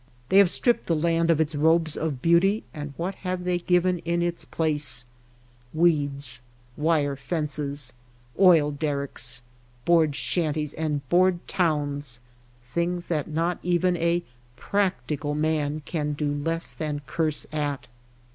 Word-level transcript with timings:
They 0.29 0.39
have 0.39 0.49
stripped 0.49 0.87
the 0.87 0.95
land 0.95 1.29
of 1.29 1.39
its 1.39 1.53
robes 1.53 1.95
of 1.95 2.23
beauty, 2.23 2.63
and 2.73 2.95
what 2.97 3.13
have 3.21 3.43
they 3.43 3.59
given 3.59 3.99
in 3.99 4.23
its 4.23 4.45
place? 4.45 5.05
Weeds, 5.75 6.41
wire 6.75 7.15
fences, 7.15 7.93
oil 8.39 8.71
derricks, 8.71 9.41
board 9.85 10.15
shanties 10.15 10.73
and 10.73 11.07
board 11.09 11.47
towns— 11.47 12.19
things 12.73 13.05
that 13.13 13.27
not 13.27 13.59
even 13.61 13.95
a 13.95 14.21
^' 14.21 14.23
practical 14.55 15.35
man 15.35 15.81
^^ 15.81 15.85
can 15.85 16.13
do 16.13 16.33
less 16.33 16.73
than 16.73 17.01
curse 17.05 17.45
at. 17.53 17.87